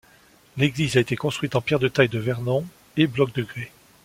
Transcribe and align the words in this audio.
L'église 0.57 0.97
a 0.97 0.99
été 0.99 1.15
construite 1.15 1.55
en 1.55 1.61
pierre 1.61 1.77
de 1.79 1.87
taille 1.87 2.09
de 2.09 2.17
Vernon 2.17 2.65
et 2.97 3.05
blocs 3.05 3.35
de 3.35 3.43
gré. 3.43 3.71